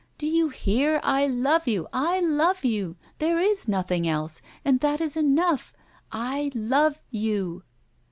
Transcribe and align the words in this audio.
Do 0.17 0.25
you 0.25 0.49
hear, 0.49 0.99
I 1.03 1.27
love 1.27 1.67
you, 1.67 1.87
I 1.93 2.21
love 2.21 2.65
you? 2.65 2.95
there 3.19 3.37
is 3.37 3.67
nothing 3.67 4.07
else, 4.09 4.41
and 4.65 4.79
that 4.79 4.99
is 4.99 5.15
enough 5.15 5.73
I 6.11 6.49
love 6.55 7.03
you! 7.11 7.61